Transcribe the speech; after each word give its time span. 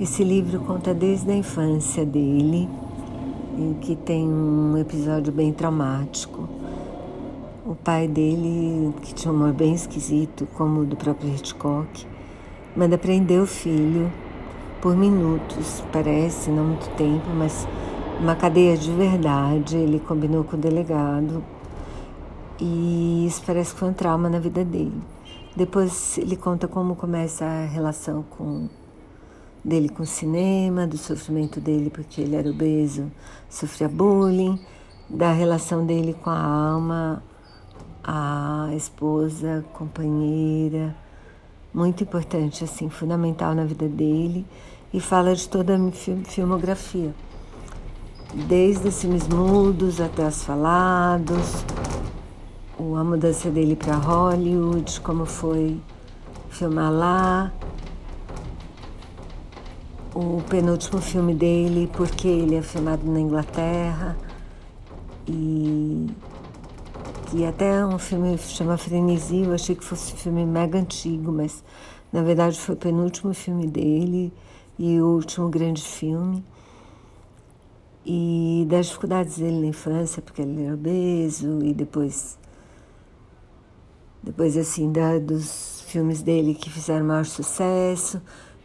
Esse 0.00 0.24
livro 0.24 0.60
conta 0.60 0.94
desde 0.94 1.30
a 1.30 1.36
infância 1.36 2.06
dele, 2.06 2.66
em 3.58 3.74
que 3.74 3.94
tem 3.94 4.26
um 4.26 4.74
episódio 4.78 5.30
bem 5.30 5.52
traumático. 5.52 6.48
O 7.66 7.74
pai 7.74 8.08
dele, 8.08 8.94
que 9.02 9.12
tinha 9.12 9.30
um 9.30 9.36
humor 9.36 9.52
bem 9.52 9.74
esquisito, 9.74 10.48
como 10.54 10.80
o 10.80 10.86
do 10.86 10.96
próprio 10.96 11.28
Hitchcock, 11.28 12.06
manda 12.74 12.96
prender 12.96 13.42
o 13.42 13.46
filho 13.46 14.10
por 14.80 14.96
minutos, 14.96 15.84
parece, 15.92 16.48
não 16.48 16.64
muito 16.64 16.88
tempo, 16.96 17.28
mas 17.36 17.68
uma 18.18 18.34
cadeia 18.34 18.78
de 18.78 18.90
verdade. 18.92 19.76
Ele 19.76 20.00
combinou 20.00 20.44
com 20.44 20.56
o 20.56 20.58
delegado 20.58 21.44
e 22.58 23.26
isso 23.26 23.42
parece 23.44 23.74
que 23.74 23.80
foi 23.80 23.90
um 23.90 23.92
trauma 23.92 24.30
na 24.30 24.38
vida 24.38 24.64
dele. 24.64 25.02
Depois 25.54 26.16
ele 26.16 26.36
conta 26.36 26.66
como 26.66 26.96
começa 26.96 27.44
a 27.44 27.66
relação 27.66 28.24
com 28.30 28.66
dele 29.64 29.88
com 29.88 30.02
o 30.02 30.06
cinema, 30.06 30.86
do 30.86 30.96
sofrimento 30.96 31.60
dele 31.60 31.90
porque 31.90 32.20
ele 32.20 32.36
era 32.36 32.48
obeso, 32.48 33.10
sofria 33.48 33.88
bullying, 33.88 34.58
da 35.08 35.32
relação 35.32 35.84
dele 35.84 36.14
com 36.14 36.30
a 36.30 36.40
alma, 36.40 37.22
a 38.02 38.70
esposa, 38.74 39.64
companheira, 39.72 40.94
muito 41.72 42.02
importante, 42.02 42.64
assim, 42.64 42.88
fundamental 42.88 43.54
na 43.54 43.64
vida 43.64 43.88
dele, 43.88 44.46
e 44.92 45.00
fala 45.00 45.34
de 45.34 45.48
toda 45.48 45.76
a 45.76 45.90
filmografia, 46.24 47.14
desde 48.34 48.88
os 48.88 49.00
filmes 49.00 49.28
mudos 49.28 50.00
até 50.00 50.26
os 50.26 50.42
falados, 50.42 51.64
a 52.78 53.04
mudança 53.04 53.50
dele 53.50 53.76
para 53.76 53.94
Hollywood, 53.94 55.00
como 55.02 55.26
foi 55.26 55.80
filmar 56.48 56.90
lá, 56.90 57.52
o 60.14 60.42
penúltimo 60.48 61.00
filme 61.00 61.34
dele, 61.34 61.90
porque 61.92 62.26
ele 62.26 62.56
é 62.56 62.62
filmado 62.62 63.10
na 63.10 63.20
Inglaterra 63.20 64.16
e 65.26 66.06
que 67.30 67.44
até 67.44 67.86
um 67.86 67.98
filme 67.98 68.36
chama 68.38 68.76
Frenesi, 68.76 69.42
eu 69.42 69.52
achei 69.52 69.76
que 69.76 69.84
fosse 69.84 70.14
um 70.14 70.16
filme 70.16 70.44
mega 70.44 70.78
antigo, 70.78 71.30
mas 71.30 71.62
na 72.12 72.22
verdade 72.22 72.58
foi 72.58 72.74
o 72.74 72.78
penúltimo 72.78 73.32
filme 73.32 73.68
dele 73.68 74.32
e 74.76 75.00
o 75.00 75.06
último 75.06 75.48
grande 75.48 75.82
filme. 75.82 76.44
E 78.04 78.66
das 78.68 78.86
dificuldades 78.86 79.38
dele 79.38 79.60
na 79.60 79.66
infância, 79.66 80.20
porque 80.20 80.42
ele 80.42 80.64
era 80.64 80.74
obeso, 80.74 81.62
e 81.62 81.72
depois, 81.72 82.38
depois 84.22 84.56
assim, 84.56 84.90
da, 84.90 85.18
dos 85.18 85.84
filmes 85.86 86.22
dele 86.22 86.54
que 86.54 86.68
fizeram 86.70 87.06
maior 87.06 87.26
sucesso, 87.26 88.20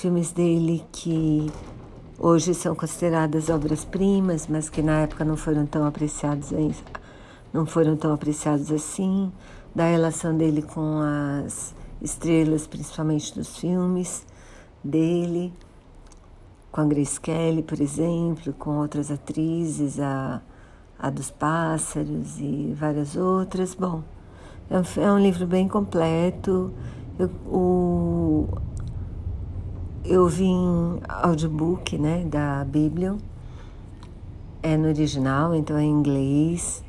filmes 0.00 0.32
dele 0.32 0.82
que 0.90 1.52
hoje 2.18 2.54
são 2.54 2.74
consideradas 2.74 3.50
obras-primas, 3.50 4.46
mas 4.46 4.70
que 4.70 4.80
na 4.80 5.00
época 5.00 5.26
não 5.26 5.36
foram 5.36 5.66
tão 5.66 5.86
apreciados 5.86 6.50
não 7.52 7.66
foram 7.66 7.96
tão 7.96 8.14
apreciados 8.14 8.72
assim, 8.72 9.30
da 9.74 9.84
relação 9.84 10.34
dele 10.34 10.62
com 10.62 11.00
as 11.44 11.74
estrelas, 12.00 12.66
principalmente 12.66 13.34
dos 13.34 13.58
filmes 13.58 14.24
dele, 14.82 15.52
com 16.72 16.80
a 16.80 16.84
Grace 16.84 17.20
Kelly, 17.20 17.62
por 17.62 17.78
exemplo, 17.78 18.54
com 18.54 18.78
outras 18.78 19.10
atrizes, 19.10 20.00
a, 20.00 20.40
a 20.98 21.10
dos 21.10 21.30
pássaros 21.30 22.40
e 22.40 22.74
várias 22.74 23.16
outras. 23.16 23.74
Bom, 23.74 24.02
é 24.70 24.78
um, 24.78 25.02
é 25.04 25.12
um 25.12 25.18
livro 25.18 25.46
bem 25.46 25.68
completo. 25.68 26.72
Eu, 27.18 27.28
o, 27.46 28.48
eu 30.04 30.26
vi 30.26 30.44
em 30.44 31.00
audiobook 31.08 31.98
né, 31.98 32.24
da 32.24 32.64
Bíblia, 32.64 33.16
é 34.62 34.76
no 34.76 34.88
original, 34.88 35.54
então 35.54 35.76
é 35.76 35.82
em 35.82 35.90
inglês. 35.90 36.82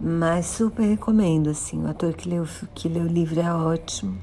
Mas 0.00 0.46
super 0.46 0.82
recomendo, 0.82 1.50
assim. 1.50 1.84
O 1.84 1.88
ator 1.88 2.12
que 2.12 2.28
leu, 2.28 2.46
que 2.74 2.88
leu 2.88 3.04
o 3.04 3.06
livro 3.06 3.40
é 3.40 3.52
ótimo. 3.52 4.18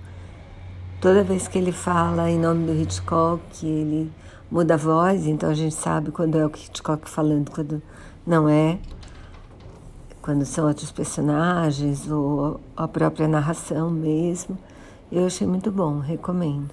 Toda 0.99 1.23
vez 1.23 1.47
que 1.47 1.57
ele 1.57 1.71
fala 1.71 2.29
em 2.29 2.38
nome 2.38 2.65
do 2.65 2.73
Hitchcock, 2.73 3.65
ele 3.65 4.11
muda 4.51 4.73
a 4.73 4.77
voz, 4.77 5.25
então 5.25 5.49
a 5.49 5.53
gente 5.53 5.75
sabe 5.75 6.11
quando 6.11 6.38
é 6.38 6.45
o 6.45 6.49
Hitchcock 6.49 7.09
falando, 7.09 7.49
quando 7.51 7.81
não 8.27 8.49
é. 8.49 8.79
Quando 10.21 10.45
são 10.45 10.67
outros 10.67 10.91
personagens 10.91 12.09
ou 12.11 12.59
a 12.75 12.88
própria 12.88 13.27
narração 13.27 13.89
mesmo. 13.89 14.57
Eu 15.09 15.25
achei 15.25 15.47
muito 15.47 15.71
bom, 15.71 15.99
recomendo. 15.99 16.69